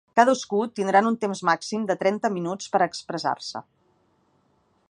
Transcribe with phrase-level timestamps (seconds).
[0.19, 3.67] Cadascú tindran un temps màxim de trenta minuts per a expressar-se.